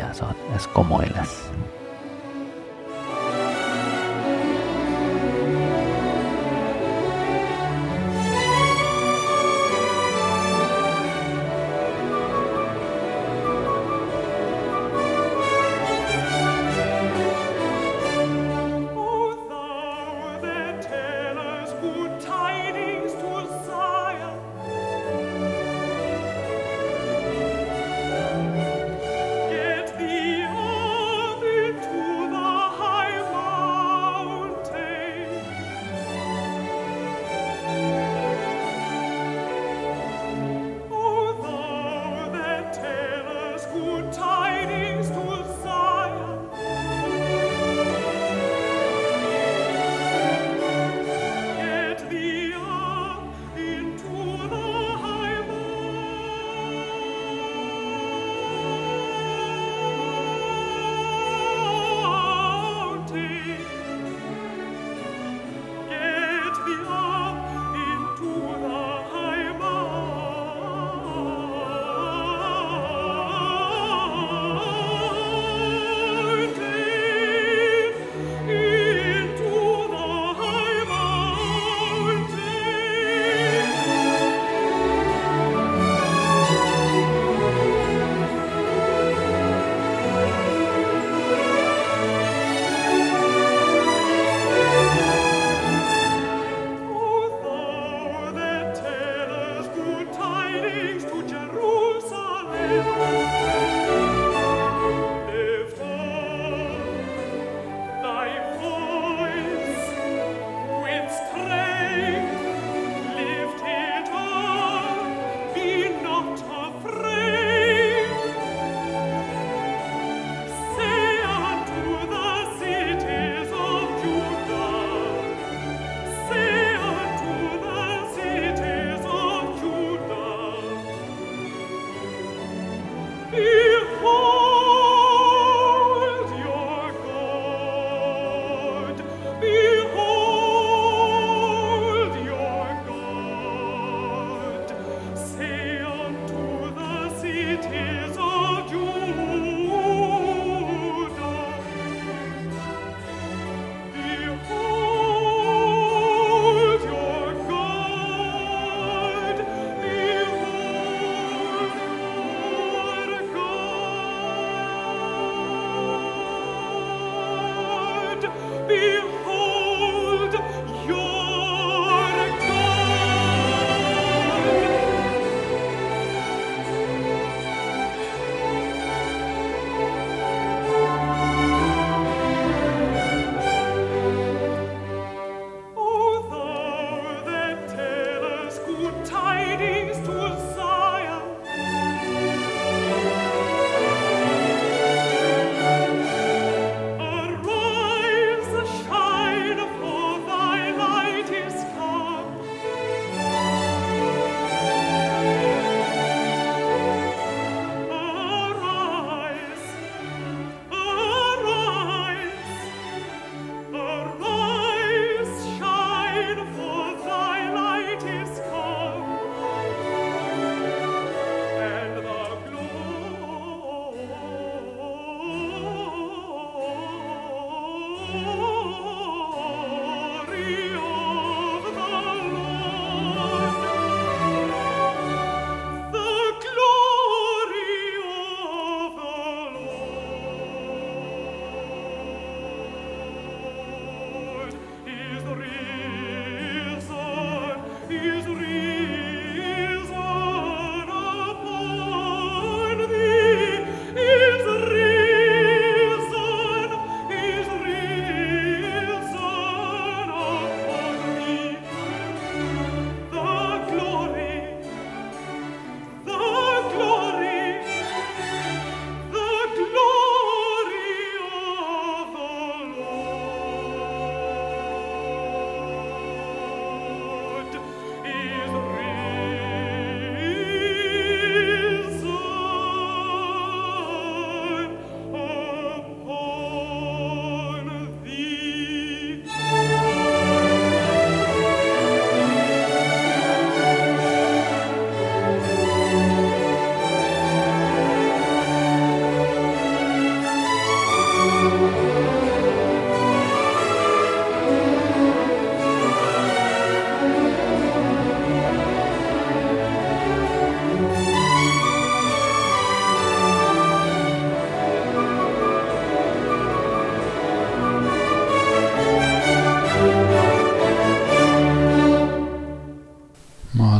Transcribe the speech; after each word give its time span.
ellas 0.00 0.18
son, 0.18 0.34
es 0.56 0.66
como 0.68 1.02
ellas. 1.02 1.50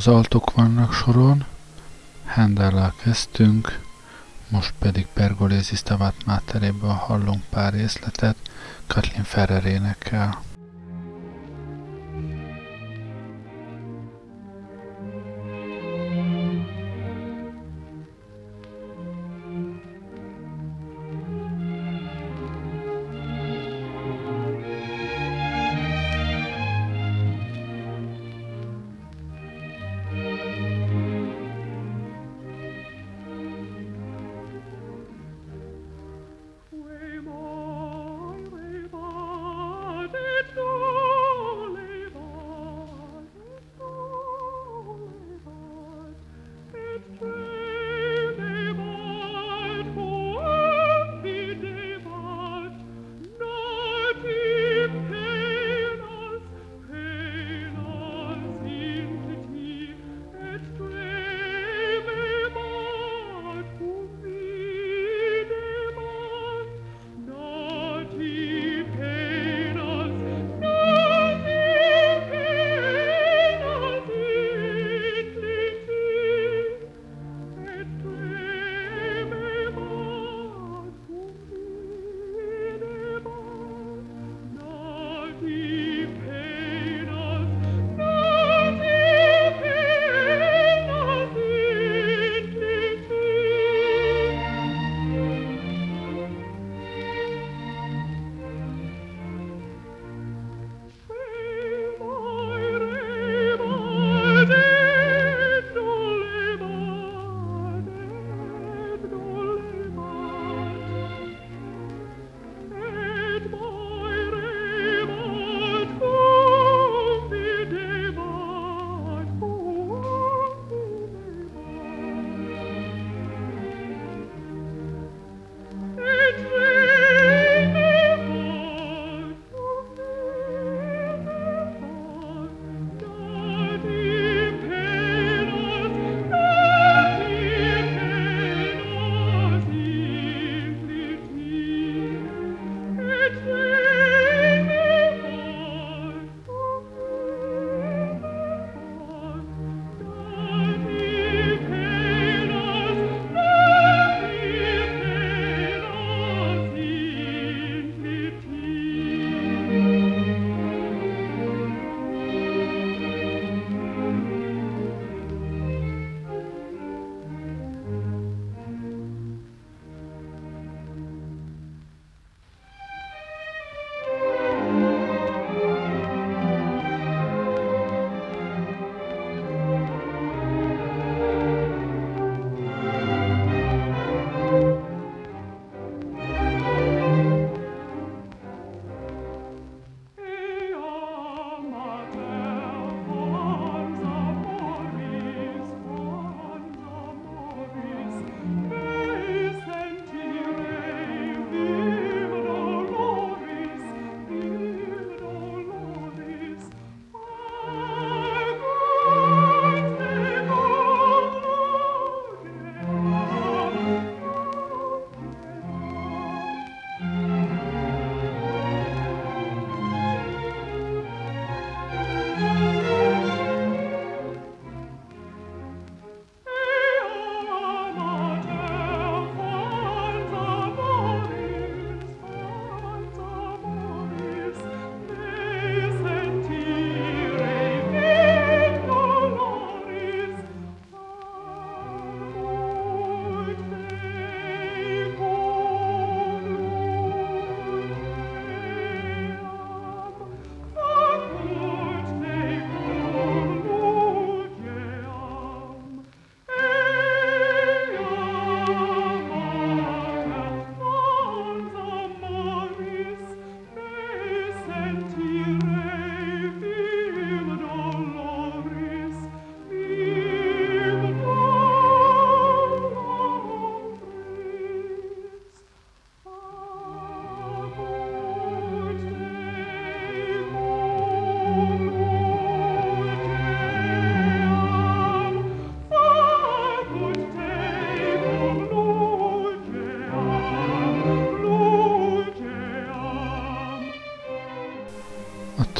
Az 0.06 0.12
altok 0.12 0.52
vannak 0.52 0.92
soron, 0.92 1.44
Hendellel 2.24 2.94
kezdtünk, 3.02 3.80
most 4.48 4.74
pedig 4.78 5.06
Pergolézi 5.12 5.76
Stavat 5.76 6.14
Máteréből 6.26 6.90
hallunk 6.90 7.42
pár 7.50 7.72
részletet, 7.72 8.36
Katlin 8.86 9.22
Ferrer 9.22 9.64
énekel. 9.64 10.42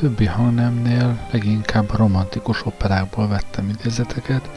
Többi 0.05 0.27
hangnemnél 0.27 1.29
leginkább 1.31 1.91
a 1.91 1.97
romantikus 1.97 2.67
operákból 2.67 3.29
vettem 3.29 3.69
idézeteket, 3.69 4.51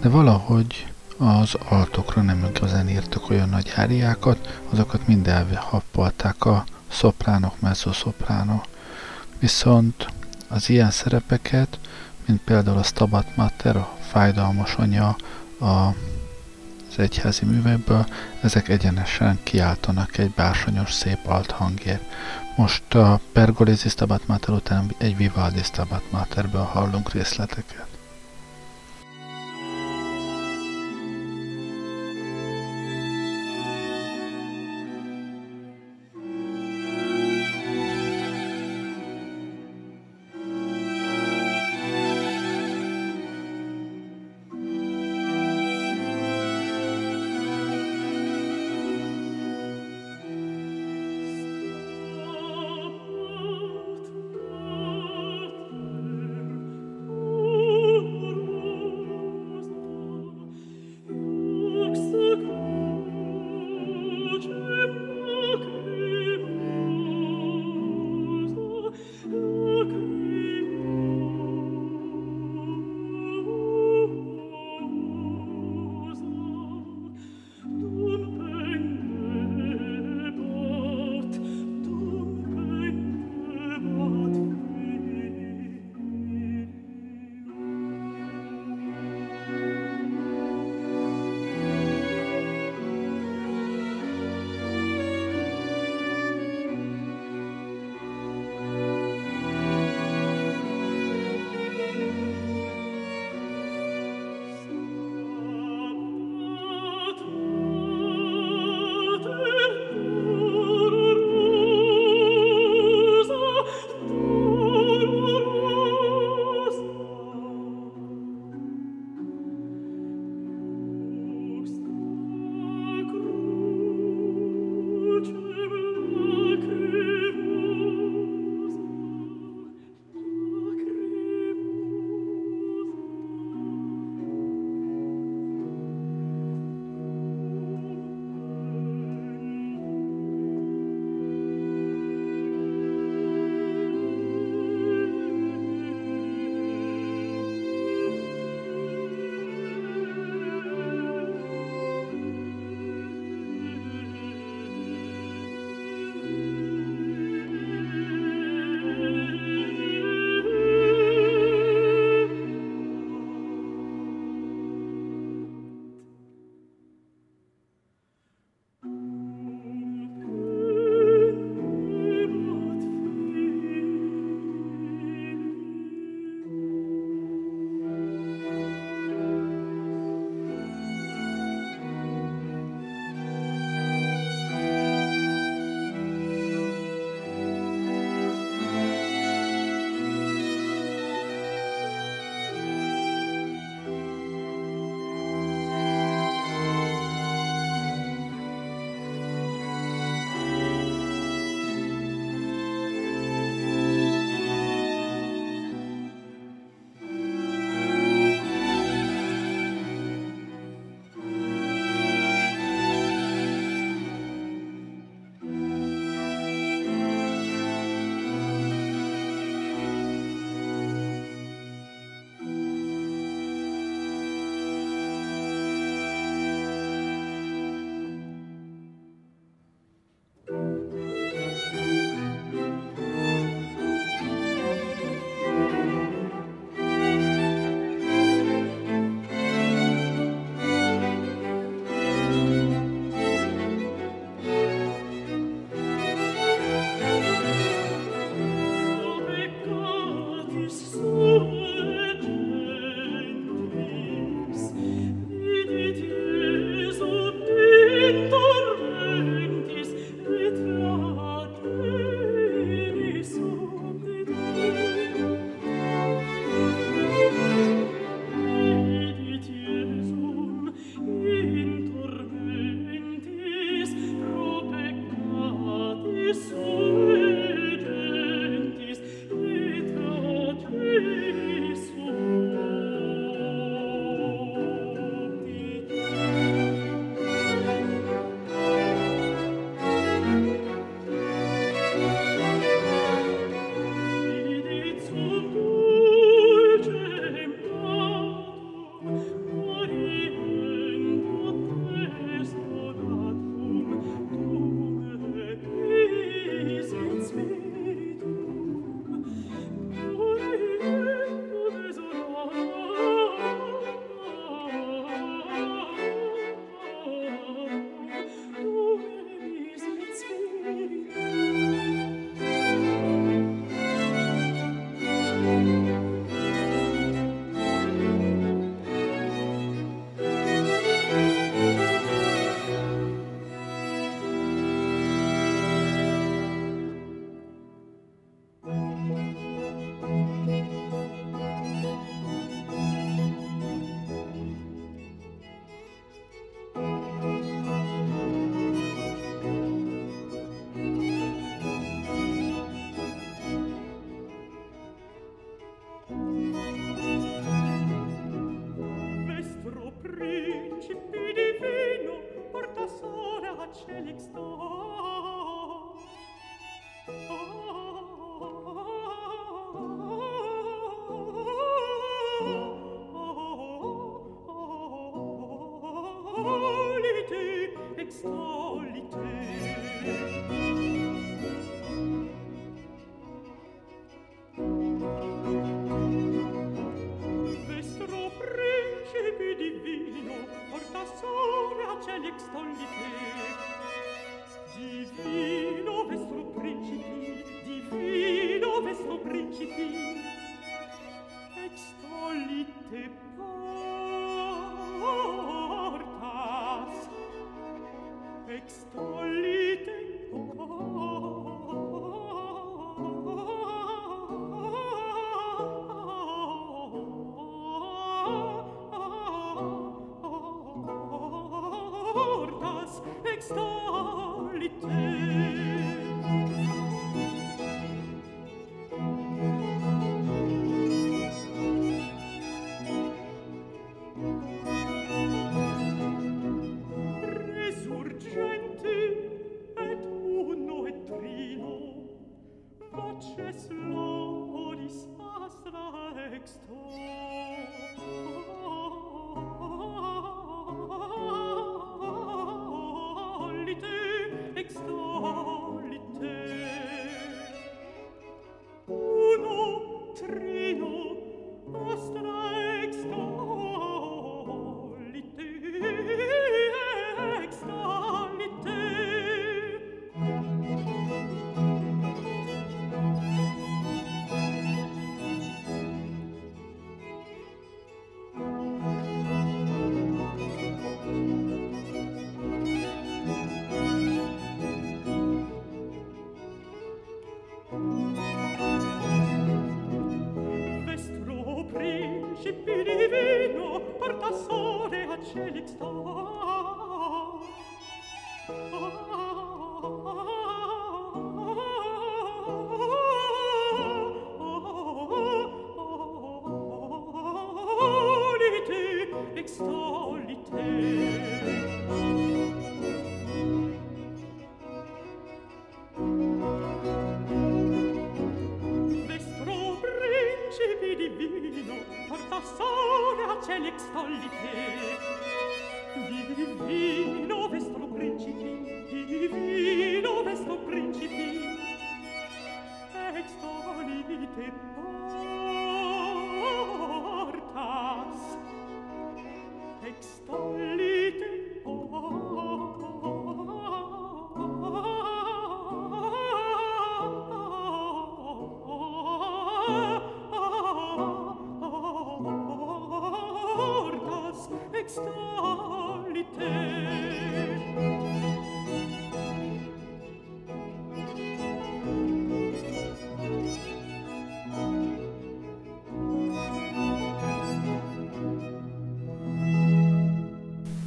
de 0.00 0.08
valahogy 0.08 0.86
az 1.16 1.54
altokra 1.68 2.22
nem 2.22 2.50
igazán 2.54 2.88
írtak 2.88 3.30
olyan 3.30 3.48
nagy 3.48 3.72
áriákat, 3.74 4.60
azokat 4.70 5.06
mind 5.06 5.28
elhappolták 5.28 6.44
a 6.44 6.64
szopránok, 6.88 7.60
mezzoszopránok. 7.60 8.64
Viszont 9.38 10.06
az 10.48 10.68
ilyen 10.68 10.90
szerepeket, 10.90 11.78
mint 12.26 12.40
például 12.40 12.78
a 12.78 12.82
Stabat 12.82 13.36
Mater, 13.36 13.76
a 13.76 13.96
fájdalmas 14.00 14.74
anya, 14.74 15.16
a 15.60 15.94
az 16.90 16.98
egyházi 16.98 17.44
művekből, 17.44 18.06
ezek 18.40 18.68
egyenesen 18.68 19.38
kiáltanak 19.42 20.18
egy 20.18 20.30
bársonyos 20.30 20.92
szép 20.92 21.18
alt 21.26 21.50
hangért. 21.50 22.02
Most 22.58 22.94
a 22.94 23.20
Pergolesi 23.32 23.88
Stabat 23.88 24.26
Mater 24.26 24.54
után 24.54 24.94
egy 24.98 25.16
Vivaldi 25.16 25.62
Stabat 25.62 26.02
Materből 26.10 26.62
hallunk 26.62 27.12
részleteket. 27.12 27.97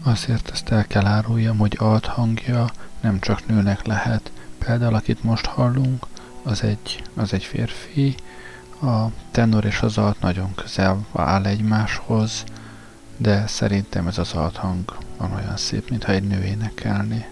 Azért 0.04 0.50
ezt 0.52 0.70
el 0.70 0.88
kell 0.88 1.06
áruljam, 1.06 1.58
hogy 1.58 1.76
alt 1.80 2.06
hangja 2.06 2.70
nem 3.02 3.20
csak 3.20 3.48
nőnek 3.48 3.86
lehet. 3.86 4.32
Például, 4.58 4.96
akit 4.96 5.24
most 5.24 5.46
hallunk, 5.46 6.06
az 6.44 6.64
egy, 6.64 7.04
az 7.14 7.34
egy 7.34 7.44
férfi, 7.44 8.16
a 8.82 9.06
tenor 9.32 9.66
és 9.66 9.82
az 9.82 9.98
alt 9.98 10.22
nagyon 10.22 10.56
közel 10.56 11.06
áll 11.14 11.46
egymáshoz, 11.46 12.44
de 13.22 13.48
szerintem 13.48 14.08
ez 14.08 14.18
az 14.18 14.34
alt 14.34 14.56
hang 14.56 14.98
van 15.18 15.34
olyan 15.34 15.58
szép, 15.58 15.90
mintha 15.90 16.12
egy 16.12 16.24
nő 16.24 16.44
énekelné. 16.44 17.26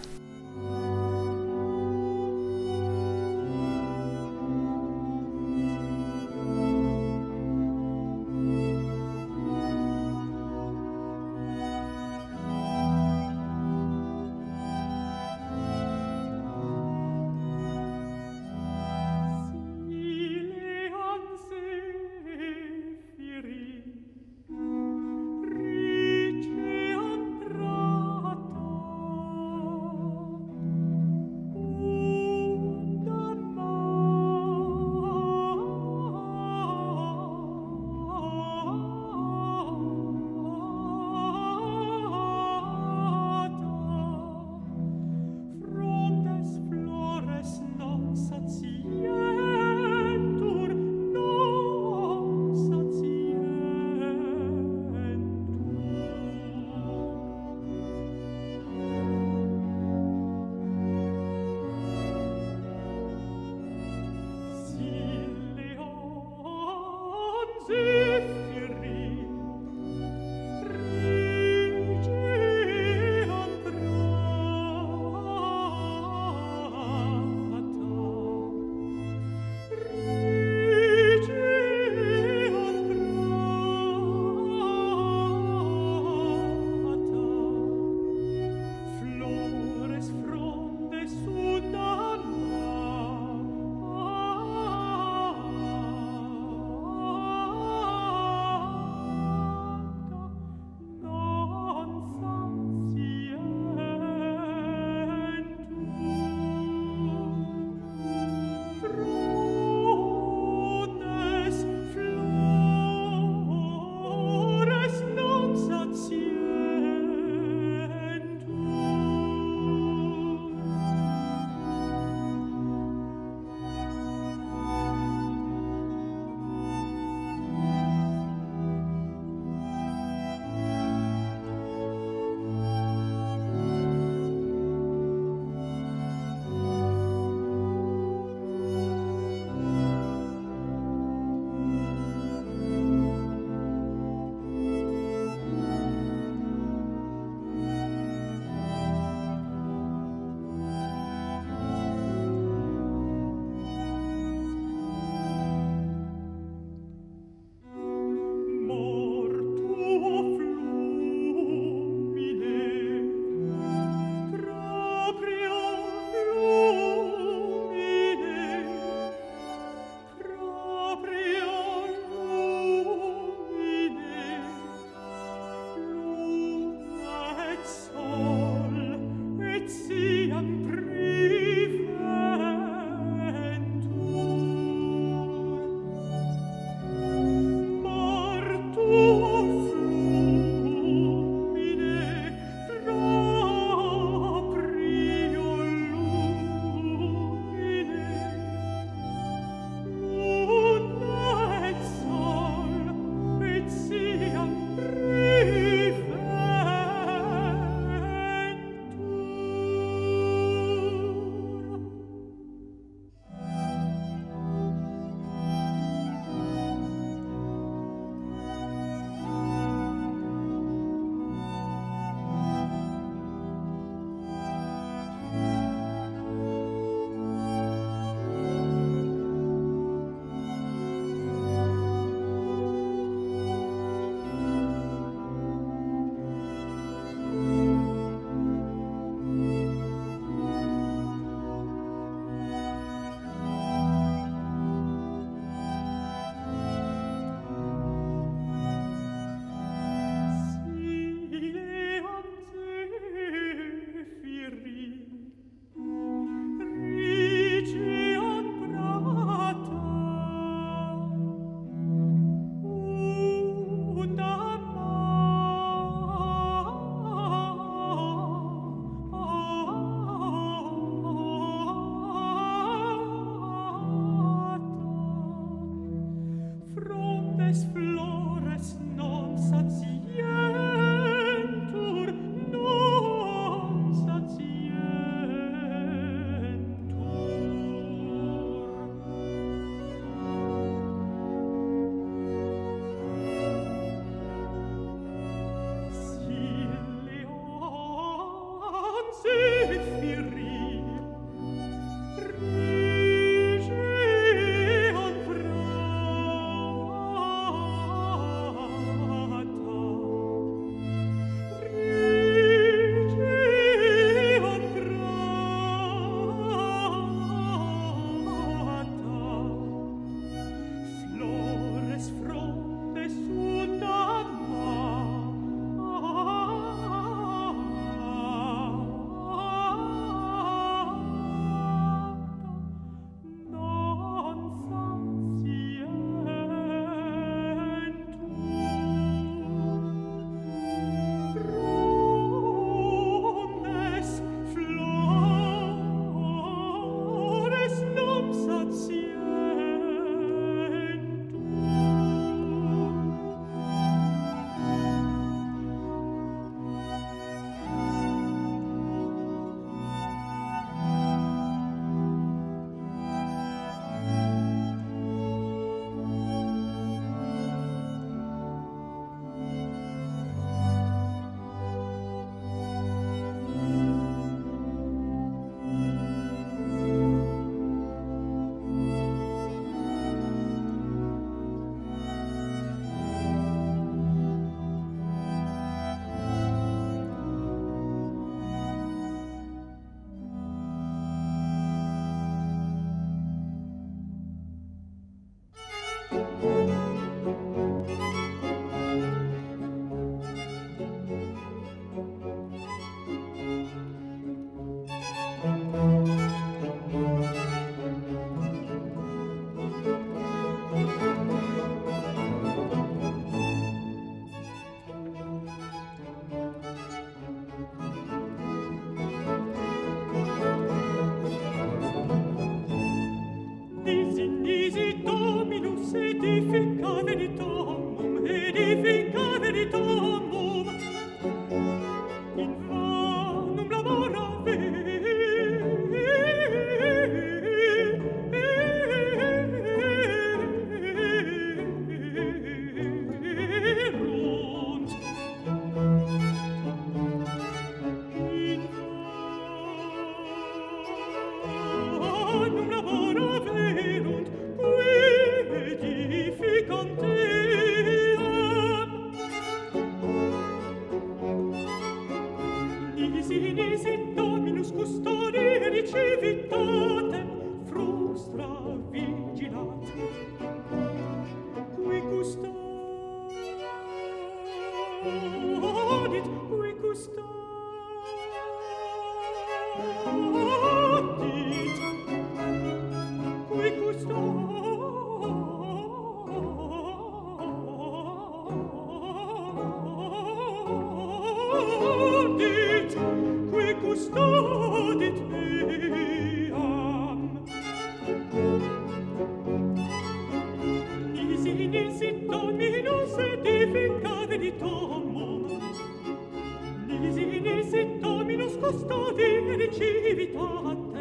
miseris 507.01 508.01
dominus 508.01 508.53
custodi 508.61 509.23
et 509.65 509.73
civitate 509.73 510.98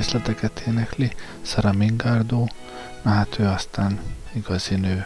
részleteket 0.00 0.62
énekli, 0.66 1.12
Sara 1.42 1.72
Mingardo, 1.72 2.44
na 3.02 3.10
hát 3.10 3.38
ő 3.38 3.46
aztán 3.46 4.00
igazi 4.32 4.74
nő. 4.74 5.04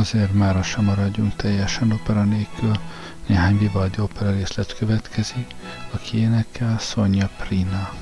Azért 0.00 0.32
már 0.32 0.56
a 0.56 0.62
sem 0.62 0.84
maradjunk 0.84 1.36
teljesen 1.36 1.92
opera 1.92 2.24
nélkül, 2.24 2.72
néhány 3.26 3.58
Vivaldi 3.58 4.00
opera 4.00 4.30
részlet 4.30 4.76
következik, 4.76 5.46
aki 5.90 6.18
énekel 6.18 6.78
Sonja 6.78 7.30
Prina. 7.38 7.99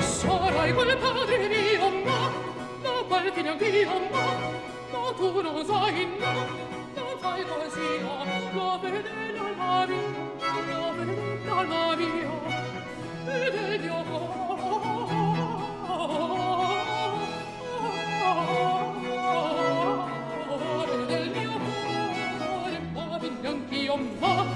Sarai 0.00 0.72
quel 0.72 0.96
padre 0.98 1.48
mio, 1.48 1.88
no, 2.04 2.18
no, 2.82 3.04
quel 3.08 3.32
figlio 3.32 3.52
anch'io, 3.52 3.98
no, 4.10 4.24
no, 4.92 5.14
tu 5.14 5.40
non 5.40 5.64
sai, 5.64 6.06
no, 6.18 6.32
non 6.94 7.18
fai 7.18 7.42
così, 7.44 7.88
no, 8.02 8.14
lo 8.52 8.78
vede 8.80 9.32
l'alma 9.34 9.86
mia, 9.86 9.96
lo 10.68 10.92
vede 10.96 11.44
l'alma 11.44 11.96
mia, 11.96 12.30
vede 13.24 13.74
il 13.74 13.80
mio. 13.82 14.04
Cuore, 20.46 21.06
del 21.06 21.30
mio 21.30 21.54
cuore, 22.38 22.78
ma 22.92 23.18
figlio 23.20 23.50
anch'io, 23.50 23.96
no, 24.20 24.55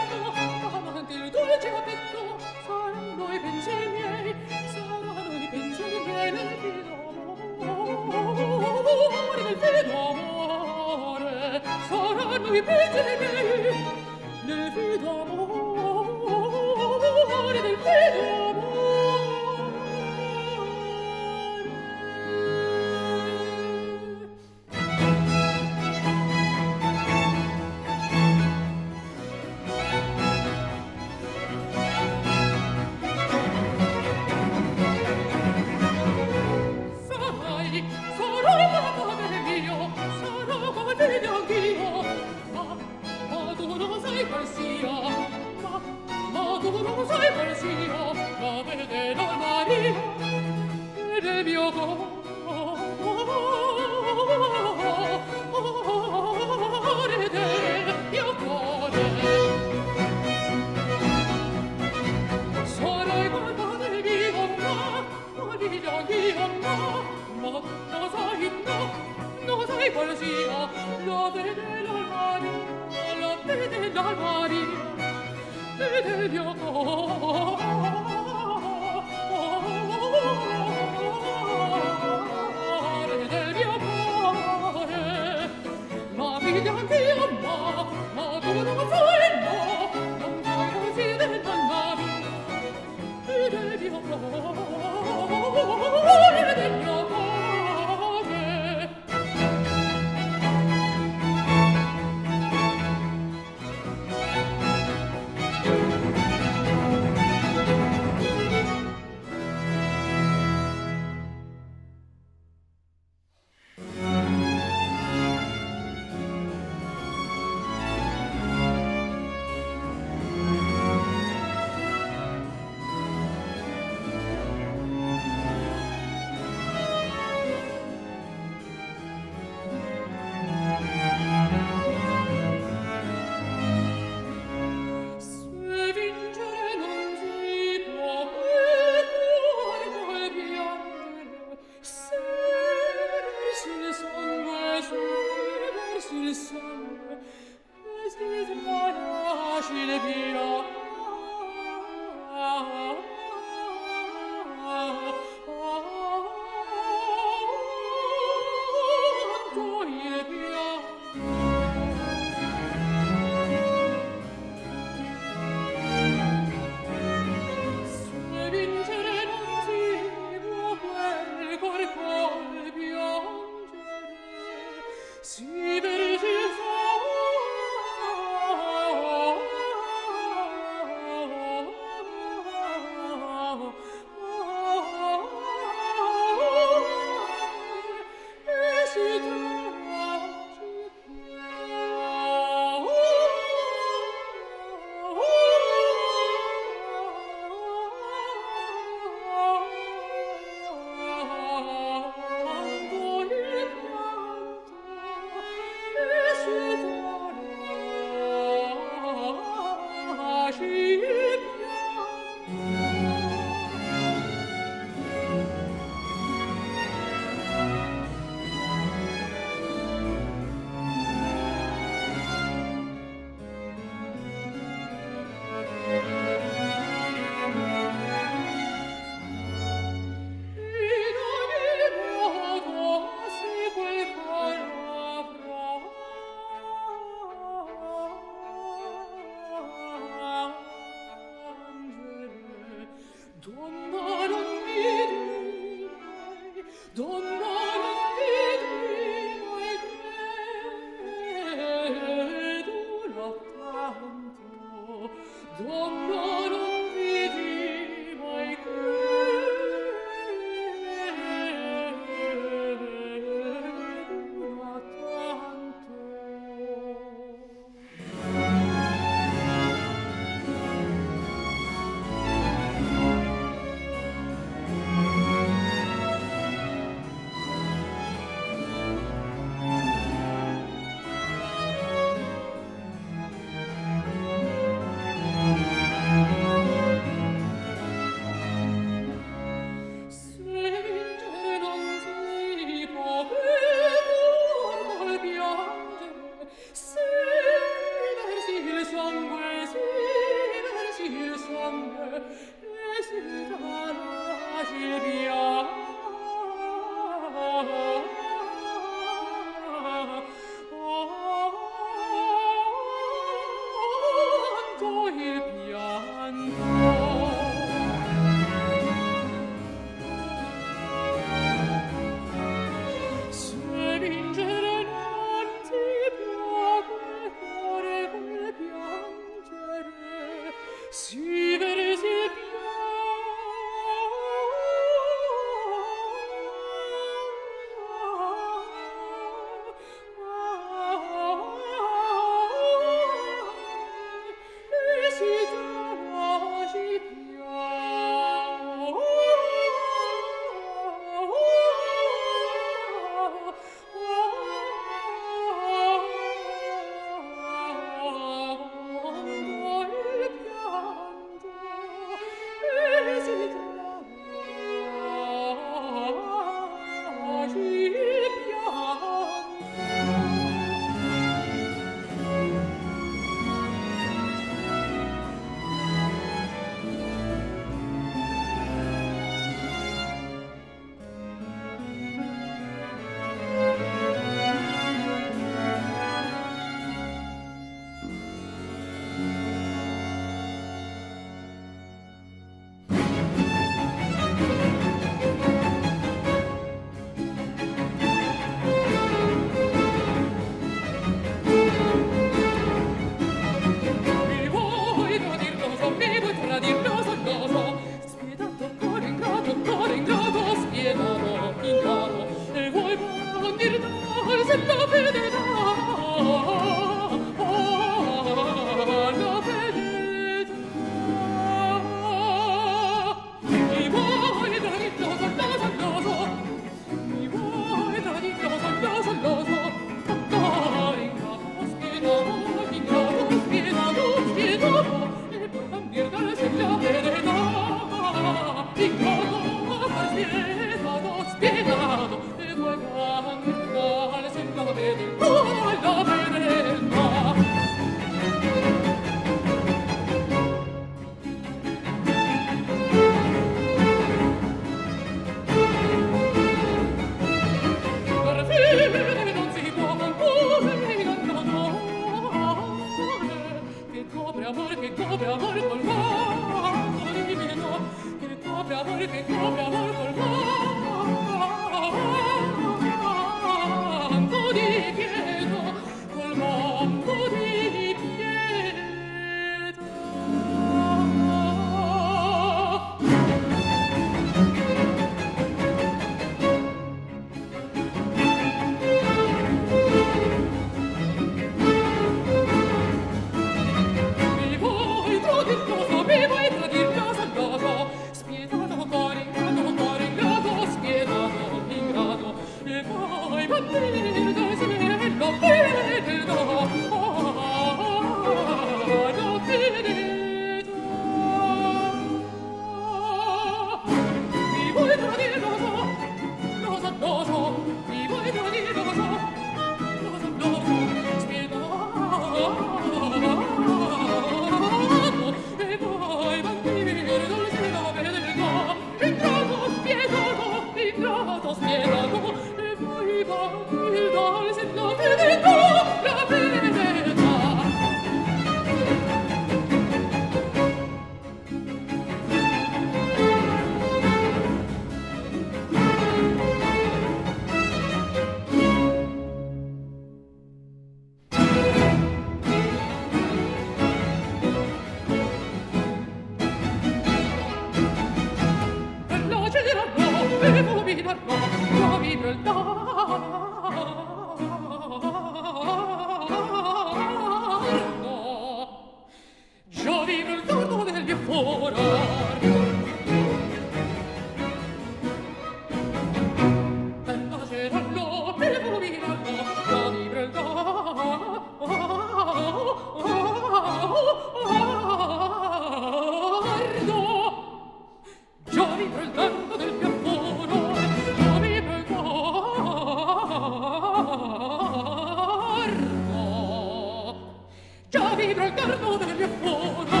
già 597.91 598.15
vibra 598.15 598.45
il 598.45 598.53
carno 598.53 598.95
del 598.95 599.15
mio 599.17 599.27
cuore 599.41 600.00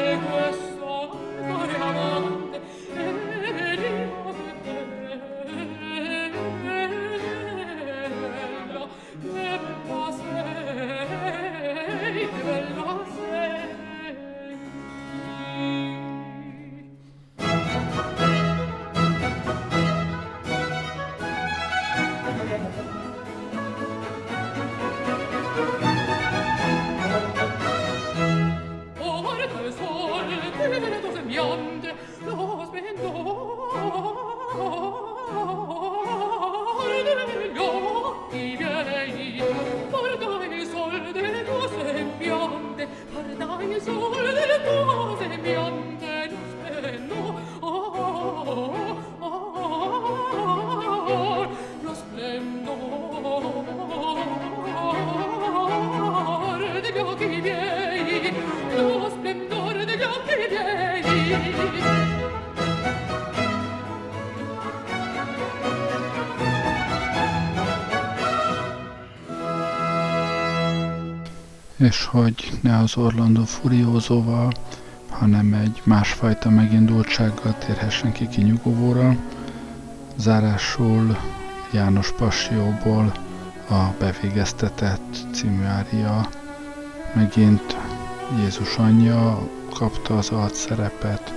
és 71.78 72.06
hogy 72.06 72.52
ne 72.62 72.78
az 72.78 72.98
Orlando 72.98 73.44
Furiózóval, 73.44 74.52
hanem 75.10 75.54
egy 75.54 75.82
másfajta 75.84 76.50
megindultsággal 76.50 77.58
térhessen 77.58 78.12
ki 78.12 78.28
kinyugovóra. 78.28 79.16
Zárásul 80.18 81.18
János 81.72 82.12
Passióból 82.12 83.12
a 83.70 83.84
bevégeztetett 84.00 85.18
című 85.34 85.64
ária 85.64 86.30
megint 87.14 87.78
Jézus 88.40 88.78
anyja 88.78 89.50
kapta 89.70 90.18
az 90.18 90.30
alt 90.30 90.56
szerepet. 90.56 91.34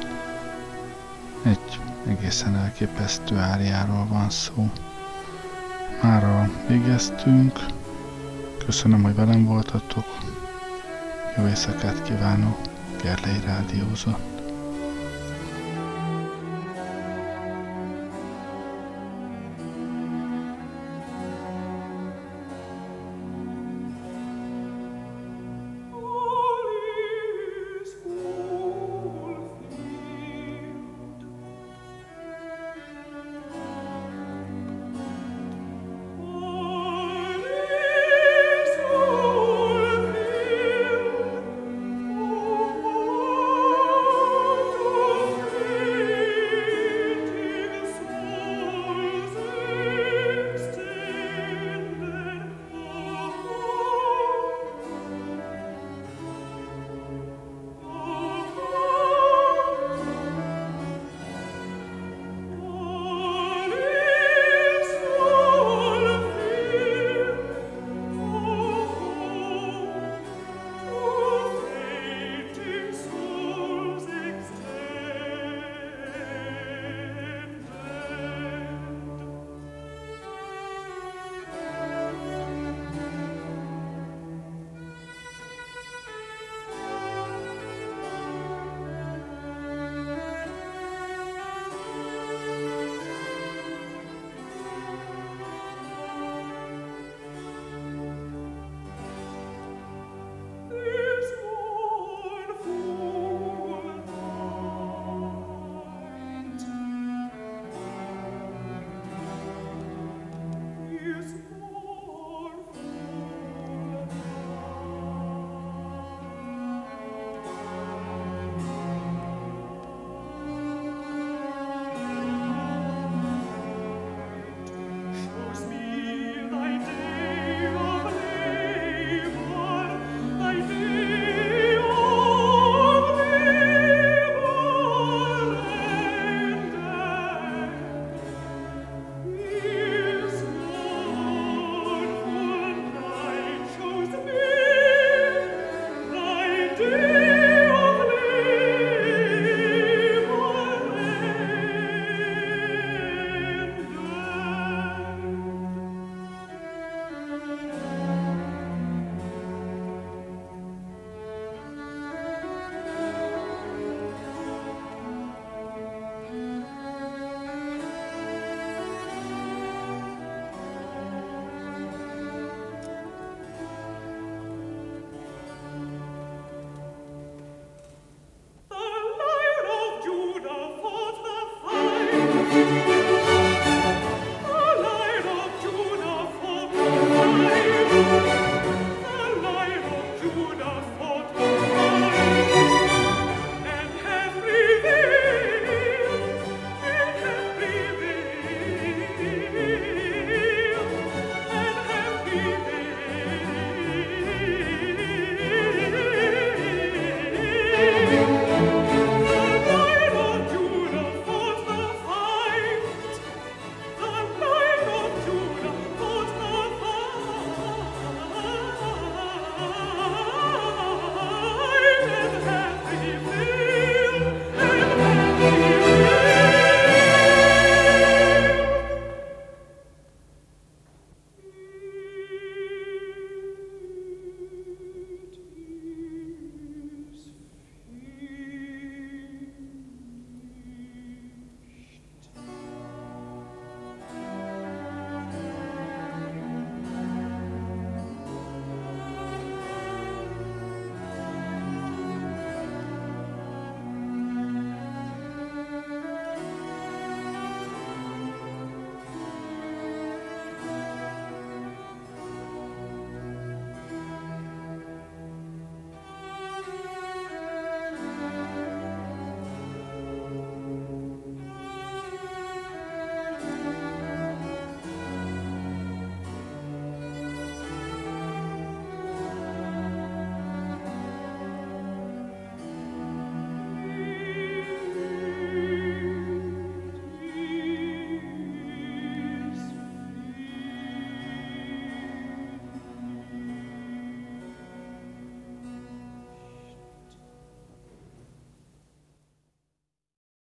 Egy 1.43 1.80
egészen 2.07 2.57
elképesztő 2.57 3.37
áriáról 3.37 4.07
van 4.11 4.30
szó. 4.30 4.70
Mára 6.03 6.51
végeztünk. 6.68 7.76
Köszönöm, 8.67 9.03
hogy 9.03 9.14
velem 9.14 9.45
voltatok. 9.45 10.05
Jó 11.37 11.47
éjszakát 11.47 12.03
kívánok, 12.03 12.59
Gerlei 13.03 13.41
Rádióza. 13.45 14.19